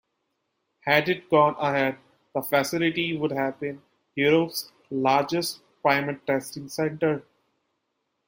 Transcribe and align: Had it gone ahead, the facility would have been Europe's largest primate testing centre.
Had 0.79 1.09
it 1.09 1.29
gone 1.29 1.55
ahead, 1.59 1.99
the 2.33 2.41
facility 2.41 3.15
would 3.15 3.29
have 3.29 3.59
been 3.59 3.83
Europe's 4.15 4.71
largest 4.89 5.59
primate 5.83 6.25
testing 6.25 6.69
centre. 6.69 7.23